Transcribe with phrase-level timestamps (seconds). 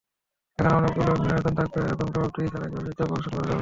[0.59, 3.59] সেখানে অনেকগুলো মিলনায়তন থাকবে এবং জবাবদিহি ছাড়াই চলচ্চিত্র প্রদর্শন করা যাবে।